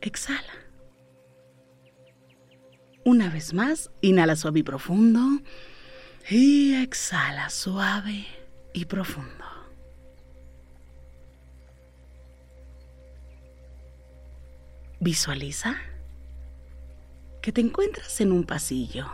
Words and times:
exhala. 0.00 0.52
Una 3.04 3.30
vez 3.30 3.54
más, 3.54 3.90
inhala 4.00 4.36
suave 4.36 4.60
y 4.60 4.62
profundo 4.62 5.20
y 6.28 6.74
exhala 6.74 7.48
suave 7.50 8.26
y 8.72 8.84
profundo. 8.84 9.44
Visualiza 15.00 15.76
que 17.40 17.52
te 17.52 17.60
encuentras 17.60 18.20
en 18.20 18.32
un 18.32 18.44
pasillo 18.44 19.06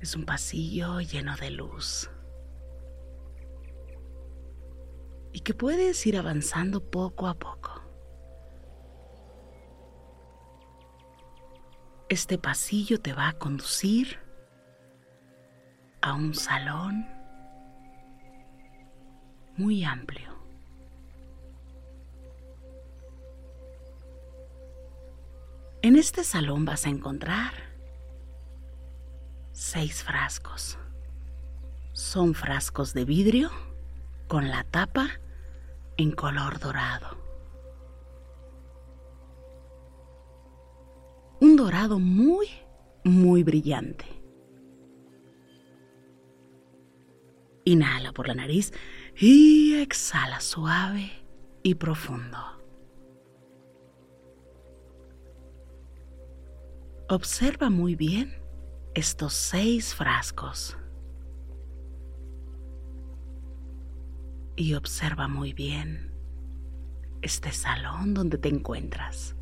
es 0.00 0.14
un 0.14 0.24
pasillo 0.24 1.00
lleno 1.00 1.36
de 1.36 1.50
luz. 1.50 2.08
Y 5.32 5.40
que 5.40 5.54
puedes 5.54 6.06
ir 6.06 6.16
avanzando 6.16 6.80
poco 6.80 7.26
a 7.26 7.34
poco. 7.34 7.77
Este 12.08 12.38
pasillo 12.38 12.98
te 13.00 13.12
va 13.12 13.28
a 13.28 13.32
conducir 13.34 14.18
a 16.00 16.14
un 16.14 16.34
salón 16.34 17.06
muy 19.58 19.84
amplio. 19.84 20.32
En 25.82 25.96
este 25.96 26.24
salón 26.24 26.64
vas 26.64 26.86
a 26.86 26.88
encontrar 26.88 27.52
seis 29.52 30.02
frascos. 30.02 30.78
Son 31.92 32.34
frascos 32.34 32.94
de 32.94 33.04
vidrio 33.04 33.50
con 34.28 34.48
la 34.48 34.64
tapa 34.64 35.10
en 35.98 36.12
color 36.12 36.58
dorado. 36.58 37.27
Un 41.40 41.56
dorado 41.56 41.98
muy, 41.98 42.48
muy 43.04 43.42
brillante. 43.42 44.04
Inhala 47.64 48.12
por 48.12 48.28
la 48.28 48.34
nariz 48.34 48.72
y 49.16 49.74
exhala 49.74 50.40
suave 50.40 51.10
y 51.62 51.74
profundo. 51.74 52.38
Observa 57.08 57.70
muy 57.70 57.94
bien 57.94 58.34
estos 58.94 59.32
seis 59.32 59.94
frascos 59.94 60.76
y 64.56 64.74
observa 64.74 65.28
muy 65.28 65.52
bien 65.52 66.12
este 67.22 67.52
salón 67.52 68.12
donde 68.12 68.38
te 68.38 68.48
encuentras. 68.48 69.37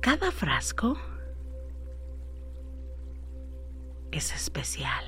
Cada 0.00 0.32
frasco 0.32 0.96
es 4.10 4.34
especial, 4.34 5.04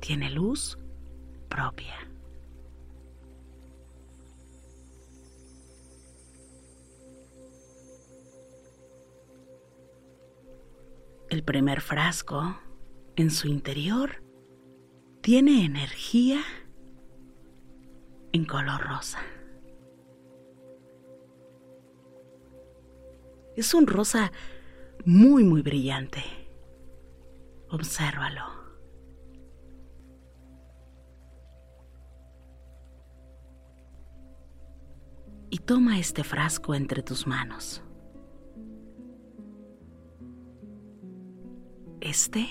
tiene 0.00 0.30
luz 0.30 0.78
propia. 1.50 1.94
El 11.28 11.42
primer 11.44 11.82
frasco, 11.82 12.56
en 13.16 13.30
su 13.30 13.48
interior, 13.48 14.22
tiene 15.20 15.66
energía 15.66 16.42
en 18.32 18.46
color 18.46 18.80
rosa. 18.80 19.20
Es 23.56 23.72
un 23.74 23.86
rosa 23.86 24.32
muy, 25.04 25.44
muy 25.44 25.62
brillante. 25.62 26.22
Obsérvalo. 27.70 28.42
Y 35.50 35.58
toma 35.58 35.98
este 35.98 36.24
frasco 36.24 36.74
entre 36.74 37.02
tus 37.02 37.26
manos. 37.26 37.80
Este 42.00 42.46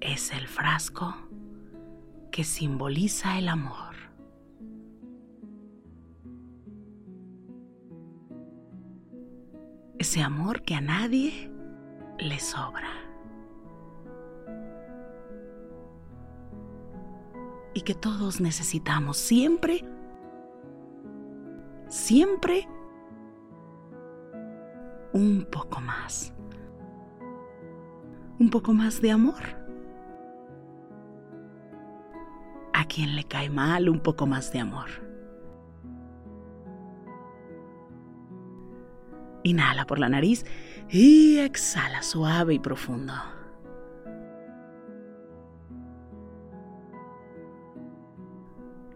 es 0.00 0.32
el 0.32 0.46
frasco 0.46 1.14
que 2.30 2.44
simboliza 2.44 3.38
el 3.38 3.48
amor. 3.48 3.91
Ese 10.02 10.20
amor 10.20 10.62
que 10.62 10.74
a 10.74 10.80
nadie 10.80 11.48
le 12.18 12.40
sobra. 12.40 12.88
Y 17.72 17.82
que 17.82 17.94
todos 17.94 18.40
necesitamos 18.40 19.16
siempre, 19.16 19.84
siempre 21.86 22.68
un 25.12 25.46
poco 25.48 25.80
más. 25.80 26.34
Un 28.40 28.50
poco 28.50 28.72
más 28.72 29.00
de 29.00 29.12
amor. 29.12 29.62
a 32.72 32.84
quien 32.86 33.14
le 33.14 33.22
cae 33.22 33.50
mal 33.50 33.88
un 33.88 34.00
poco 34.00 34.26
más 34.26 34.52
de 34.52 34.58
amor. 34.58 35.01
Inhala 39.44 39.86
por 39.86 39.98
la 39.98 40.08
nariz 40.08 40.44
y 40.88 41.38
exhala 41.38 42.02
suave 42.02 42.54
y 42.54 42.58
profundo. 42.58 43.14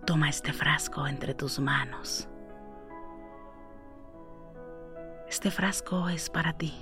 Toma 0.07 0.29
este 0.29 0.53
frasco 0.53 1.07
entre 1.07 1.35
tus 1.35 1.59
manos. 1.59 2.29
Este 5.29 5.51
frasco 5.51 6.09
es 6.09 6.31
para 6.31 6.53
ti, 6.53 6.73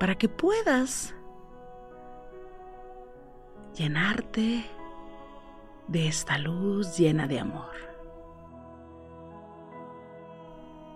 para 0.00 0.14
que 0.16 0.30
puedas 0.30 1.14
llenarte 3.74 4.64
de 5.86 6.08
esta 6.08 6.38
luz 6.38 6.96
llena 6.96 7.26
de 7.26 7.40
amor. 7.40 7.87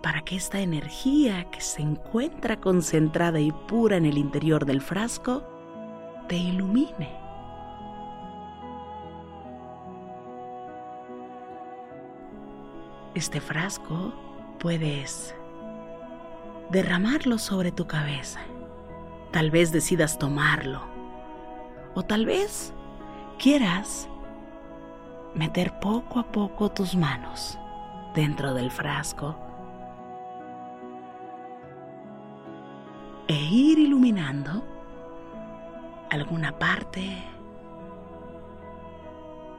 Para 0.02 0.22
que 0.22 0.36
esta 0.36 0.60
energía 0.60 1.48
que 1.50 1.60
se 1.60 1.80
encuentra 1.80 2.56
concentrada 2.60 3.38
y 3.38 3.52
pura 3.52 3.96
en 3.96 4.04
el 4.04 4.18
interior 4.18 4.66
del 4.66 4.80
frasco 4.80 5.44
te 6.28 6.36
ilumine. 6.36 7.22
Este 13.14 13.40
frasco 13.40 14.12
puedes 14.58 15.34
derramarlo 16.70 17.38
sobre 17.38 17.70
tu 17.70 17.86
cabeza. 17.86 18.40
Tal 19.30 19.50
vez 19.50 19.70
decidas 19.70 20.18
tomarlo. 20.18 20.80
O 21.94 22.02
tal 22.02 22.26
vez 22.26 22.72
quieras 23.38 24.08
meter 25.34 25.78
poco 25.78 26.18
a 26.18 26.32
poco 26.32 26.70
tus 26.70 26.96
manos 26.96 27.58
dentro 28.14 28.54
del 28.54 28.70
frasco 28.70 29.36
e 33.32 33.44
ir 33.50 33.78
iluminando 33.78 34.62
alguna 36.10 36.58
parte 36.58 37.00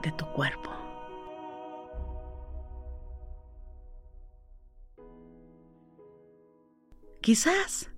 de 0.04 0.12
tu 0.12 0.26
cuerpo. 0.34 0.70
Quizás 7.22 7.90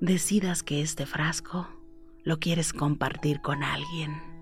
decidas 0.00 0.62
que 0.62 0.82
este 0.82 1.06
frasco 1.06 1.66
lo 2.24 2.38
quieres 2.38 2.74
compartir 2.74 3.40
con 3.40 3.62
alguien 3.62 4.36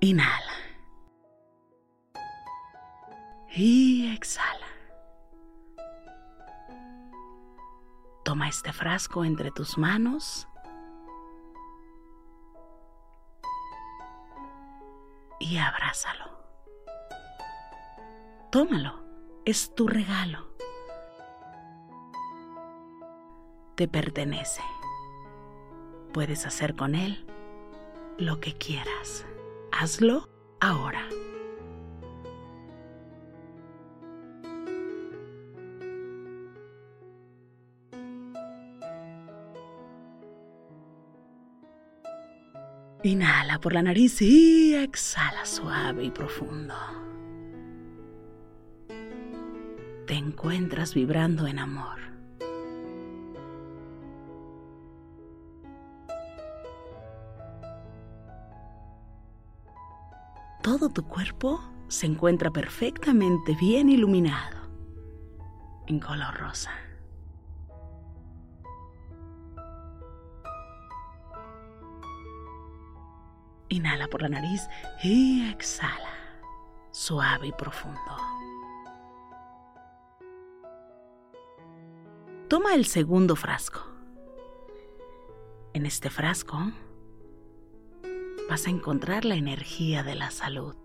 Inhala. 0.00 0.52
Y 3.56 4.12
exhala. 4.12 4.53
Toma 8.34 8.48
este 8.48 8.72
frasco 8.72 9.24
entre 9.24 9.52
tus 9.52 9.78
manos 9.78 10.48
y 15.38 15.56
abrázalo. 15.56 16.36
Tómalo, 18.50 19.04
es 19.44 19.72
tu 19.76 19.86
regalo. 19.86 20.48
Te 23.76 23.86
pertenece. 23.86 24.64
Puedes 26.12 26.44
hacer 26.44 26.74
con 26.74 26.96
él 26.96 27.24
lo 28.18 28.40
que 28.40 28.58
quieras. 28.58 29.24
Hazlo 29.70 30.28
ahora. 30.60 31.06
Inhala 43.04 43.60
por 43.60 43.72
la 43.72 43.82
nariz 43.82 44.20
y 44.20 44.74
exhala 44.74 45.46
suave 45.46 46.04
y 46.04 46.10
profundo. 46.10 46.74
Te 50.06 50.14
encuentras 50.14 50.94
vibrando 50.94 51.46
en 51.46 51.60
amor. 51.60 52.04
todo 60.64 60.88
tu 60.88 61.06
cuerpo 61.06 61.60
se 61.88 62.06
encuentra 62.06 62.50
perfectamente 62.50 63.54
bien 63.60 63.90
iluminado 63.90 64.56
en 65.86 66.00
color 66.00 66.34
rosa. 66.34 66.70
Inhala 73.68 74.08
por 74.08 74.22
la 74.22 74.28
nariz 74.28 74.68
y 75.02 75.48
exhala, 75.50 76.12
suave 76.90 77.48
y 77.48 77.52
profundo. 77.52 78.00
Toma 82.48 82.74
el 82.74 82.84
segundo 82.84 83.36
frasco. 83.36 83.80
En 85.72 85.86
este 85.86 86.10
frasco 86.10 86.58
vas 88.48 88.66
a 88.66 88.70
encontrar 88.70 89.24
la 89.24 89.34
energía 89.34 90.02
de 90.02 90.14
la 90.14 90.30
salud 90.30 90.76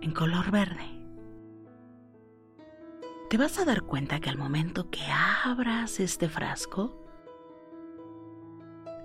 en 0.00 0.12
color 0.12 0.50
verde. 0.50 0.84
Te 3.30 3.38
vas 3.38 3.58
a 3.58 3.64
dar 3.64 3.82
cuenta 3.82 4.20
que 4.20 4.28
al 4.28 4.36
momento 4.36 4.90
que 4.90 5.02
abras 5.44 5.98
este 5.98 6.28
frasco, 6.28 7.03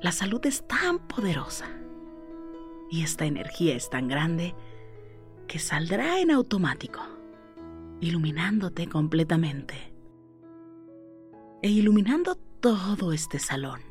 la 0.01 0.11
salud 0.11 0.45
es 0.45 0.67
tan 0.67 0.99
poderosa 1.07 1.67
y 2.89 3.03
esta 3.03 3.25
energía 3.25 3.75
es 3.75 3.89
tan 3.89 4.07
grande 4.07 4.55
que 5.47 5.59
saldrá 5.59 6.19
en 6.19 6.31
automático, 6.31 7.01
iluminándote 8.01 8.87
completamente 8.87 9.93
e 11.61 11.69
iluminando 11.69 12.35
todo 12.35 13.13
este 13.13 13.39
salón. 13.39 13.89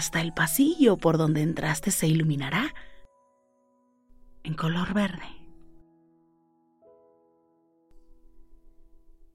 hasta 0.00 0.22
el 0.22 0.32
pasillo 0.32 0.96
por 0.96 1.18
donde 1.18 1.42
entraste 1.42 1.90
se 1.90 2.06
iluminará 2.06 2.74
en 4.44 4.54
color 4.54 4.94
verde. 4.94 5.26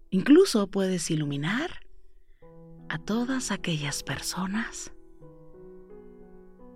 Incluso 0.09 0.65
puedes 0.67 1.11
iluminar 1.11 1.84
a 2.95 2.97
todas 2.97 3.51
aquellas 3.51 4.03
personas 4.03 4.93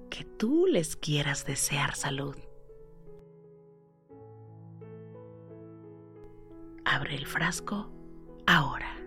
que 0.10 0.26
tú 0.26 0.66
les 0.66 0.98
quieras 0.98 1.46
desear 1.46 1.96
salud. 1.96 2.36
Abre 6.84 7.16
el 7.16 7.26
frasco 7.26 7.90
ahora. 8.46 8.98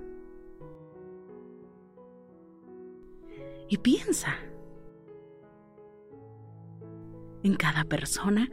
Y 3.68 3.76
piensa 3.76 4.34
en 7.42 7.56
cada 7.56 7.84
persona 7.84 8.48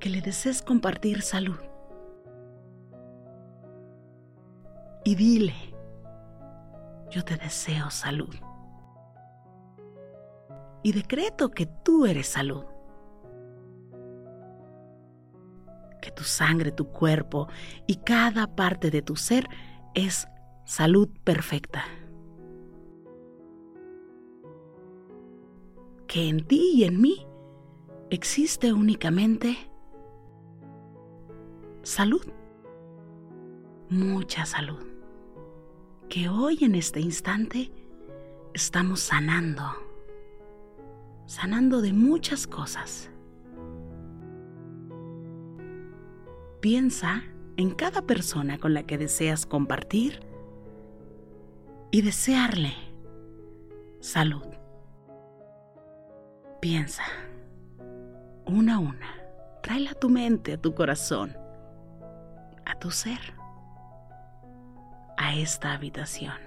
que 0.00 0.08
le 0.08 0.22
desees 0.22 0.62
compartir 0.62 1.20
salud. 1.20 1.60
Y 5.04 5.14
dile, 5.14 5.75
yo 7.16 7.24
te 7.24 7.38
deseo 7.38 7.90
salud. 7.90 8.34
Y 10.82 10.92
decreto 10.92 11.50
que 11.50 11.64
tú 11.64 12.04
eres 12.04 12.26
salud. 12.26 12.66
Que 16.02 16.10
tu 16.10 16.24
sangre, 16.24 16.72
tu 16.72 16.88
cuerpo 16.88 17.48
y 17.86 17.96
cada 17.96 18.54
parte 18.54 18.90
de 18.90 19.00
tu 19.00 19.16
ser 19.16 19.48
es 19.94 20.28
salud 20.66 21.08
perfecta. 21.24 21.84
Que 26.06 26.28
en 26.28 26.46
ti 26.46 26.72
y 26.74 26.84
en 26.84 27.00
mí 27.00 27.26
existe 28.10 28.74
únicamente 28.74 29.56
salud, 31.82 32.26
mucha 33.88 34.44
salud, 34.44 34.95
que 36.08 36.28
hoy 36.28 36.58
en 36.62 36.74
este 36.74 37.00
instante 37.00 37.70
estamos 38.54 39.00
sanando, 39.00 39.64
sanando 41.26 41.80
de 41.80 41.92
muchas 41.92 42.46
cosas. 42.46 43.10
Piensa 46.60 47.22
en 47.56 47.70
cada 47.70 48.02
persona 48.02 48.58
con 48.58 48.74
la 48.74 48.84
que 48.84 48.98
deseas 48.98 49.46
compartir 49.46 50.20
y 51.90 52.02
desearle 52.02 52.74
salud. 54.00 54.42
Piensa, 56.60 57.04
una 58.46 58.76
a 58.76 58.78
una, 58.78 59.14
tráela 59.62 59.92
a 59.92 59.94
tu 59.94 60.08
mente, 60.08 60.54
a 60.54 60.60
tu 60.60 60.74
corazón, 60.74 61.36
a 62.64 62.78
tu 62.78 62.90
ser, 62.90 63.35
a 65.16 65.34
esta 65.34 65.72
habitación 65.72 66.38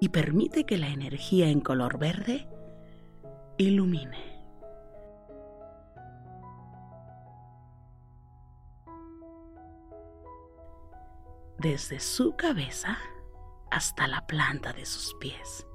y 0.00 0.08
permite 0.08 0.64
que 0.64 0.78
la 0.78 0.88
energía 0.88 1.48
en 1.48 1.60
color 1.60 1.98
verde 1.98 2.48
ilumine. 3.58 4.30
desde 11.60 12.00
su 12.00 12.36
cabeza 12.36 12.96
hasta 13.70 14.08
la 14.08 14.26
planta 14.26 14.72
de 14.72 14.86
sus 14.86 15.14
pies. 15.20 15.66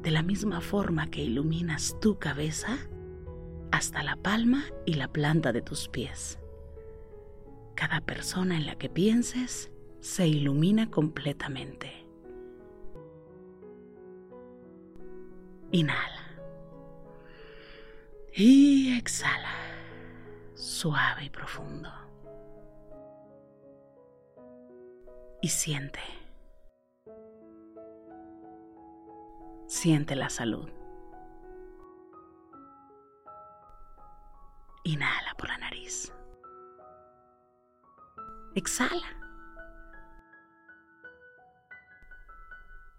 De 0.00 0.10
la 0.10 0.22
misma 0.22 0.62
forma 0.62 1.08
que 1.08 1.22
iluminas 1.22 1.94
tu 2.00 2.18
cabeza 2.18 2.78
hasta 3.70 4.02
la 4.02 4.16
palma 4.16 4.64
y 4.86 4.94
la 4.94 5.08
planta 5.08 5.52
de 5.52 5.60
tus 5.60 5.88
pies. 5.88 6.41
Cada 7.74 8.00
persona 8.00 8.56
en 8.56 8.66
la 8.66 8.76
que 8.76 8.88
pienses 8.88 9.70
se 10.00 10.26
ilumina 10.26 10.90
completamente. 10.90 12.06
Inhala. 15.70 16.22
Y 18.34 18.96
exhala. 18.96 19.52
Suave 20.54 21.24
y 21.24 21.30
profundo. 21.30 21.90
y 25.42 25.48
siente. 25.48 26.00
Siente 29.66 30.14
la 30.14 30.30
salud. 30.30 30.70
Inhala 34.84 35.34
por 35.36 35.48
la 35.48 35.58
nariz. 35.58 36.12
Exhala. 38.54 39.06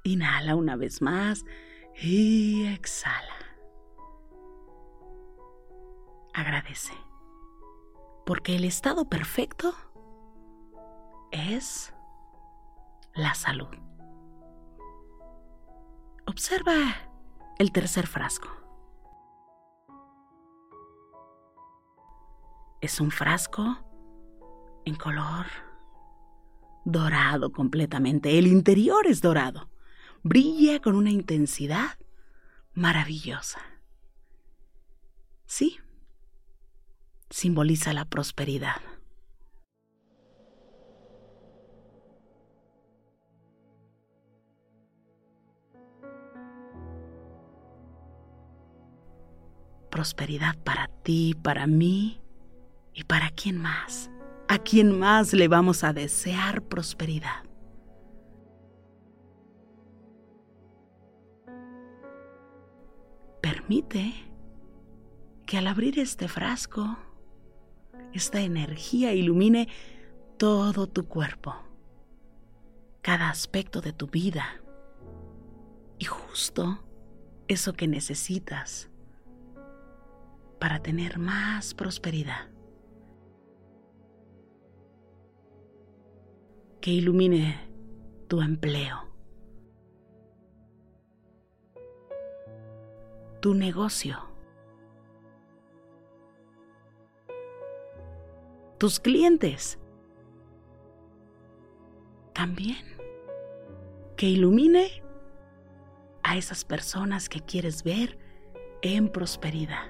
Inhala 0.03 0.55
una 0.55 0.75
vez 0.75 1.01
más 1.01 1.45
y 1.95 2.65
exhala. 2.65 3.35
Agradece, 6.33 6.93
porque 8.25 8.55
el 8.55 8.65
estado 8.65 9.05
perfecto 9.05 9.73
es 11.31 11.93
la 13.13 13.35
salud. 13.35 13.69
Observa 16.25 16.73
el 17.59 17.71
tercer 17.71 18.07
frasco. 18.07 18.49
Es 22.81 22.99
un 22.99 23.11
frasco 23.11 23.77
en 24.85 24.95
color 24.95 25.45
dorado 26.85 27.51
completamente. 27.51 28.37
El 28.37 28.47
interior 28.47 29.07
es 29.07 29.21
dorado. 29.21 29.69
Brilla 30.23 30.81
con 30.81 30.95
una 30.95 31.11
intensidad 31.11 31.97
maravillosa. 32.73 33.59
Sí, 35.45 35.77
simboliza 37.29 37.93
la 37.93 38.05
prosperidad. 38.05 38.81
prosperidad 49.93 50.57
para 50.63 50.87
ti, 51.03 51.35
para 51.43 51.67
mí 51.67 52.19
y 52.95 53.03
para 53.03 53.29
quién 53.29 53.61
más. 53.61 54.09
¿A 54.47 54.59
quién 54.59 54.97
más 54.97 55.33
le 55.33 55.47
vamos 55.47 55.83
a 55.83 55.93
desear 55.93 56.61
prosperidad? 56.63 57.43
Permite 63.41 64.13
que 65.45 65.57
al 65.57 65.67
abrir 65.67 65.99
este 65.99 66.27
frasco, 66.27 66.97
esta 68.13 68.41
energía 68.41 69.13
ilumine 69.13 69.67
todo 70.37 70.87
tu 70.87 71.07
cuerpo, 71.07 71.55
cada 73.01 73.29
aspecto 73.29 73.81
de 73.81 73.93
tu 73.93 74.07
vida 74.07 74.61
y 75.99 76.05
justo 76.05 76.83
eso 77.47 77.73
que 77.73 77.87
necesitas 77.87 78.89
para 80.59 80.81
tener 80.81 81.19
más 81.19 81.73
prosperidad. 81.73 82.52
Que 86.83 86.91
ilumine 86.91 87.57
tu 88.27 88.41
empleo, 88.41 89.07
tu 93.39 93.53
negocio, 93.53 94.17
tus 98.79 98.99
clientes. 98.99 99.79
También 102.33 102.83
que 104.17 104.25
ilumine 104.25 105.01
a 106.23 106.35
esas 106.35 106.65
personas 106.65 107.29
que 107.29 107.39
quieres 107.39 107.85
ver 107.85 108.17
en 108.81 109.07
prosperidad. 109.07 109.87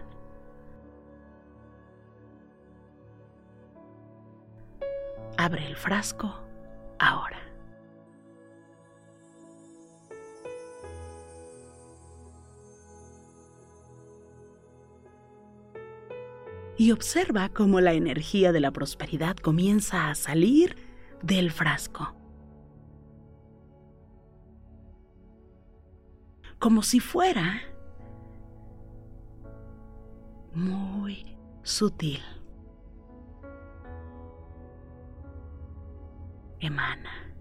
Abre 5.40 5.66
el 5.66 5.76
frasco 5.76 6.43
ahora. 7.00 7.40
Y 16.78 16.92
observa 16.92 17.50
cómo 17.50 17.82
la 17.82 17.94
energía 17.94 18.52
de 18.52 18.60
la 18.60 18.72
prosperidad 18.72 19.38
comienza 19.38 20.10
a 20.10 20.16
salir 20.16 20.76
del 21.22 21.52
frasco. 21.52 22.16
Como 26.60 26.82
si 26.82 27.00
fuera 27.00 27.62
muy 30.54 31.38
sutil. 31.64 32.22
Emana. 36.68 37.34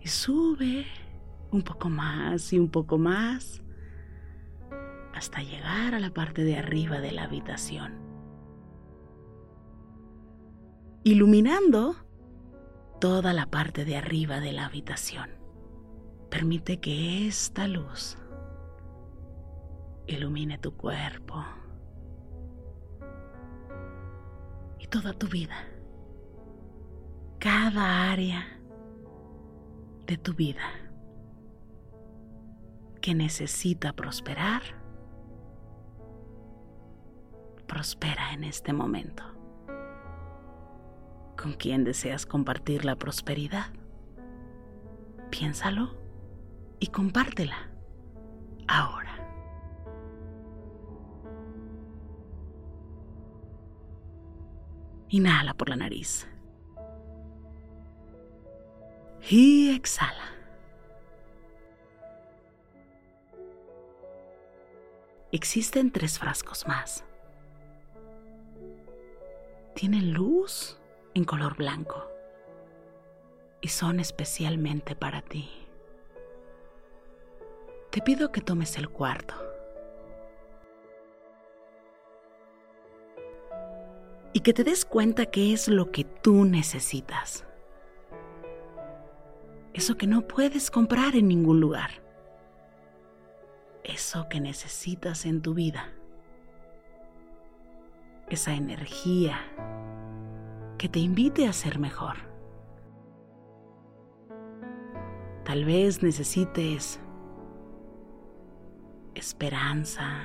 Y 0.00 0.08
sube 0.08 0.86
un 1.50 1.62
poco 1.62 1.88
más 1.88 2.52
y 2.52 2.58
un 2.58 2.70
poco 2.70 2.98
más 2.98 3.62
hasta 5.14 5.42
llegar 5.42 5.94
a 5.94 6.00
la 6.00 6.10
parte 6.10 6.44
de 6.44 6.56
arriba 6.56 7.00
de 7.00 7.12
la 7.12 7.24
habitación. 7.24 7.94
Iluminando 11.04 11.96
toda 13.00 13.32
la 13.32 13.46
parte 13.46 13.84
de 13.84 13.96
arriba 13.96 14.40
de 14.40 14.52
la 14.52 14.66
habitación. 14.66 15.30
Permite 16.30 16.78
que 16.78 17.26
esta 17.26 17.66
luz 17.66 18.18
ilumine 20.06 20.58
tu 20.58 20.76
cuerpo 20.76 21.44
y 24.78 24.86
toda 24.86 25.12
tu 25.12 25.26
vida 25.28 25.56
cada 27.38 28.10
área 28.10 28.46
de 30.06 30.16
tu 30.16 30.34
vida 30.34 30.62
que 33.00 33.14
necesita 33.14 33.92
prosperar, 33.92 34.62
prospera 37.66 38.32
en 38.32 38.44
este 38.44 38.72
momento. 38.72 39.22
¿Con 41.40 41.52
quién 41.52 41.84
deseas 41.84 42.26
compartir 42.26 42.84
la 42.84 42.96
prosperidad? 42.96 43.66
Piénsalo 45.30 45.94
y 46.80 46.88
compártela 46.88 47.70
ahora. 48.66 49.14
Inhala 55.10 55.54
por 55.54 55.68
la 55.68 55.76
nariz. 55.76 56.28
Y 59.30 59.74
exhala. 59.76 60.32
Existen 65.32 65.92
tres 65.92 66.18
frascos 66.18 66.66
más. 66.66 67.04
Tienen 69.74 70.14
luz 70.14 70.78
en 71.12 71.24
color 71.24 71.56
blanco 71.56 72.10
y 73.60 73.68
son 73.68 74.00
especialmente 74.00 74.96
para 74.96 75.20
ti. 75.20 75.50
Te 77.90 78.00
pido 78.00 78.32
que 78.32 78.40
tomes 78.40 78.78
el 78.78 78.88
cuarto. 78.88 79.34
Y 84.32 84.40
que 84.40 84.54
te 84.54 84.64
des 84.64 84.86
cuenta 84.86 85.26
que 85.26 85.52
es 85.52 85.68
lo 85.68 85.90
que 85.90 86.04
tú 86.04 86.44
necesitas. 86.44 87.44
Eso 89.78 89.96
que 89.96 90.08
no 90.08 90.22
puedes 90.22 90.72
comprar 90.72 91.14
en 91.14 91.28
ningún 91.28 91.60
lugar. 91.60 91.90
Eso 93.84 94.28
que 94.28 94.40
necesitas 94.40 95.24
en 95.24 95.40
tu 95.40 95.54
vida. 95.54 95.92
Esa 98.28 98.54
energía 98.54 99.38
que 100.78 100.88
te 100.88 100.98
invite 100.98 101.46
a 101.46 101.52
ser 101.52 101.78
mejor. 101.78 102.16
Tal 105.44 105.64
vez 105.64 106.02
necesites 106.02 106.98
esperanza, 109.14 110.22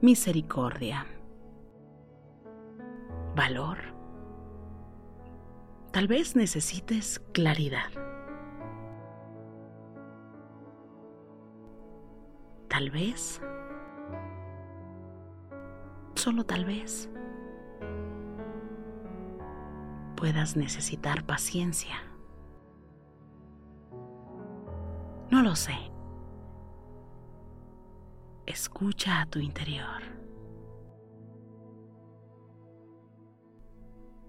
misericordia, 0.00 1.06
valor. 3.36 3.97
Tal 5.92 6.06
vez 6.06 6.36
necesites 6.36 7.18
claridad. 7.32 7.90
Tal 12.68 12.90
vez, 12.90 13.40
solo 16.14 16.44
tal 16.44 16.64
vez, 16.66 17.10
puedas 20.14 20.56
necesitar 20.56 21.24
paciencia. 21.24 21.96
No 25.30 25.42
lo 25.42 25.56
sé. 25.56 25.76
Escucha 28.46 29.22
a 29.22 29.26
tu 29.26 29.40
interior. 29.40 30.02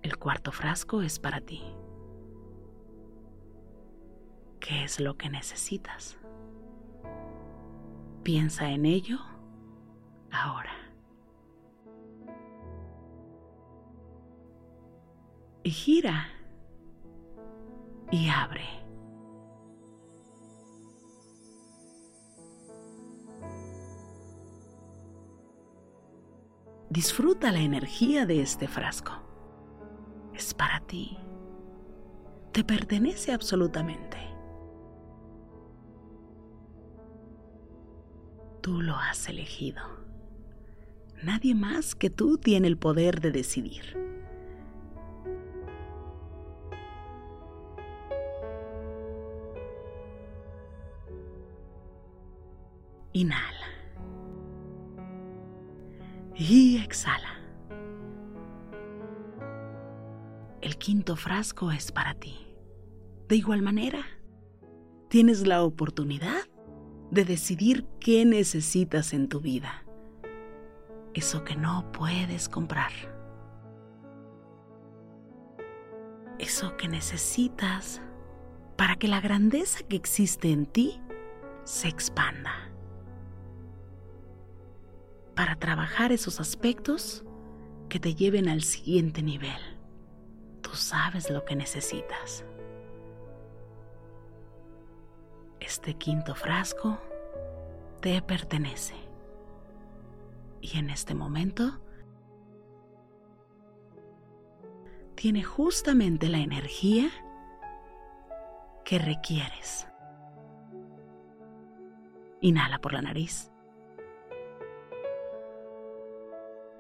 El 0.09 0.17
cuarto 0.17 0.51
frasco 0.51 1.03
es 1.03 1.19
para 1.19 1.39
ti. 1.39 1.61
¿Qué 4.59 4.83
es 4.83 4.99
lo 4.99 5.17
que 5.17 5.29
necesitas? 5.29 6.17
Piensa 8.23 8.71
en 8.71 8.87
ello 8.87 9.19
ahora. 10.31 10.73
Y 15.61 15.69
gira 15.69 16.29
y 18.09 18.29
abre. 18.29 18.65
Disfruta 26.89 27.51
la 27.51 27.59
energía 27.59 28.25
de 28.25 28.41
este 28.41 28.67
frasco. 28.67 29.28
Es 30.39 30.53
para 30.53 30.79
ti. 30.79 31.17
Te 32.53 32.63
pertenece 32.63 33.33
absolutamente. 33.33 34.17
Tú 38.61 38.81
lo 38.81 38.95
has 38.95 39.27
elegido. 39.27 39.81
Nadie 41.23 41.55
más 41.55 41.93
que 41.93 42.09
tú 42.09 42.37
tiene 42.37 42.69
el 42.69 42.77
poder 42.77 43.19
de 43.19 43.31
decidir. 43.31 44.08
Frasco 61.19 61.71
es 61.71 61.91
para 61.91 62.15
ti. 62.15 62.37
De 63.27 63.35
igual 63.35 63.61
manera, 63.61 64.03
tienes 65.09 65.45
la 65.45 65.63
oportunidad 65.63 66.41
de 67.11 67.25
decidir 67.25 67.85
qué 67.99 68.25
necesitas 68.25 69.13
en 69.13 69.29
tu 69.29 69.39
vida. 69.39 69.83
Eso 71.13 71.43
que 71.43 71.55
no 71.55 71.91
puedes 71.91 72.49
comprar. 72.49 72.91
Eso 76.39 76.77
que 76.77 76.87
necesitas 76.87 78.01
para 78.77 78.95
que 78.95 79.07
la 79.07 79.19
grandeza 79.19 79.79
que 79.83 79.97
existe 79.97 80.51
en 80.51 80.65
ti 80.65 81.01
se 81.65 81.89
expanda. 81.89 82.71
Para 85.35 85.55
trabajar 85.55 86.11
esos 86.11 86.39
aspectos 86.39 87.25
que 87.89 87.99
te 87.99 88.15
lleven 88.15 88.47
al 88.47 88.63
siguiente 88.63 89.21
nivel. 89.21 89.78
Tú 90.69 90.75
sabes 90.75 91.31
lo 91.31 91.45
que 91.45 91.55
necesitas. 91.55 92.45
Este 95.59 95.95
quinto 95.95 96.35
frasco 96.35 96.99
te 98.01 98.21
pertenece. 98.21 98.93
Y 100.61 100.77
en 100.77 100.91
este 100.91 101.15
momento 101.15 101.81
tiene 105.15 105.41
justamente 105.43 106.29
la 106.29 106.37
energía 106.37 107.09
que 108.85 108.99
requieres. 108.99 109.87
Inhala 112.41 112.77
por 112.77 112.93
la 112.93 113.01
nariz. 113.01 113.51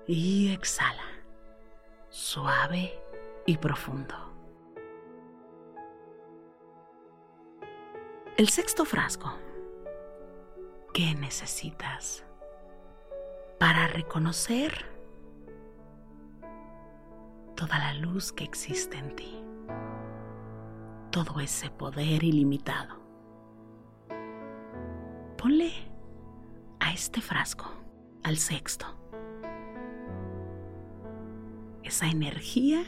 Y 0.05 0.53
exhala, 0.53 1.05
suave 2.09 3.08
y 3.49 3.57
profundo. 3.57 4.13
El 8.37 8.47
sexto 8.49 8.85
frasco. 8.85 9.33
¿Qué 10.93 11.15
necesitas 11.15 12.23
para 13.57 13.87
reconocer 13.87 14.85
toda 17.55 17.79
la 17.79 17.95
luz 17.95 18.31
que 18.31 18.43
existe 18.43 18.97
en 18.97 19.15
ti? 19.15 19.43
Todo 21.09 21.39
ese 21.39 21.71
poder 21.71 22.23
ilimitado. 22.23 22.99
Ponle 25.37 25.71
a 26.79 26.93
este 26.93 27.19
frasco, 27.19 27.65
al 28.23 28.37
sexto, 28.37 28.85
esa 31.83 32.05
energía 32.07 32.83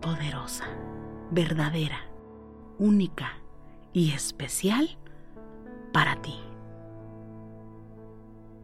poderosa, 0.00 0.64
verdadera, 1.30 2.00
única 2.78 3.34
y 3.92 4.12
especial 4.12 4.98
para 5.92 6.20
ti. 6.22 6.38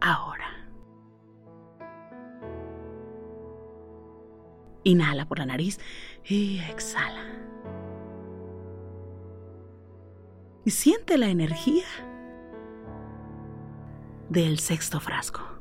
Ahora. 0.01 0.45
Inhala 4.83 5.25
por 5.25 5.39
la 5.39 5.45
nariz 5.45 5.79
y 6.23 6.59
exhala. 6.59 7.25
Y 10.63 10.71
siente 10.71 11.17
la 11.17 11.27
energía 11.27 11.85
del 14.29 14.59
sexto 14.59 14.99
frasco. 14.99 15.56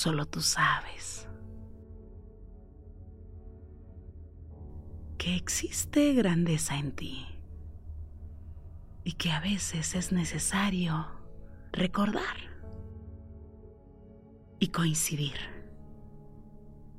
Solo 0.00 0.24
tú 0.24 0.40
sabes 0.40 1.28
que 5.18 5.36
existe 5.36 6.14
grandeza 6.14 6.78
en 6.78 6.92
ti 6.92 7.26
y 9.04 9.12
que 9.12 9.30
a 9.30 9.40
veces 9.40 9.94
es 9.94 10.10
necesario 10.10 11.06
recordar 11.70 12.38
y 14.58 14.68
coincidir 14.68 15.36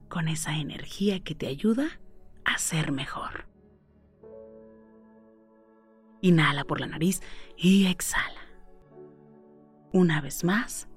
con 0.07 0.27
esa 0.27 0.57
energía 0.57 1.21
que 1.21 1.33
te 1.33 1.47
ayuda 1.47 1.99
a 2.45 2.59
ser 2.59 2.91
mejor. 2.91 3.47
Inhala 6.21 6.65
por 6.65 6.79
la 6.79 6.85
nariz 6.85 7.23
y 7.57 7.87
exhala. 7.87 8.41
Una 9.91 10.21
vez 10.21 10.43
más, 10.43 10.87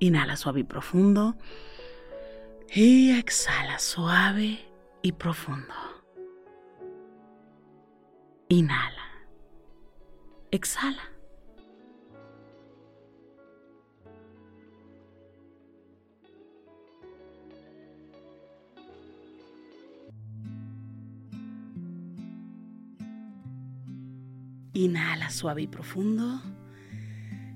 inhala 0.00 0.36
suave 0.36 0.60
y 0.60 0.64
profundo 0.64 1.36
y 2.74 3.10
exhala 3.18 3.78
suave 3.78 4.58
y 5.02 5.12
profundo. 5.12 5.74
Inhala. 8.48 9.04
Exhala. 10.50 11.02
Inhala 24.72 25.30
suave 25.30 25.62
y 25.62 25.66
profundo. 25.66 26.40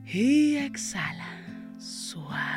Y 0.06 0.56
exhala 0.56 1.33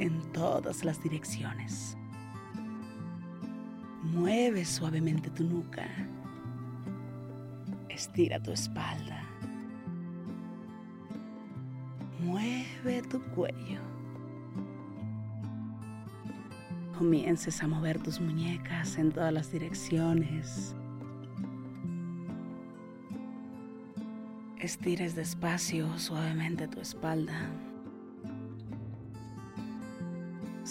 en 0.00 0.20
todas 0.32 0.82
las 0.82 1.02
direcciones. 1.02 1.96
Mueve 4.02 4.64
suavemente 4.64 5.28
tu 5.30 5.44
nuca. 5.44 5.86
Estira 7.90 8.42
tu 8.42 8.50
espalda. 8.50 9.22
Mueve 12.18 13.02
tu 13.10 13.20
cuello. 13.34 13.80
Comiences 16.96 17.62
a 17.62 17.68
mover 17.68 18.02
tus 18.02 18.20
muñecas 18.20 18.96
en 18.96 19.12
todas 19.12 19.32
las 19.32 19.52
direcciones. 19.52 20.74
Estires 24.58 25.14
despacio, 25.14 25.98
suavemente 25.98 26.68
tu 26.68 26.80
espalda. 26.80 27.50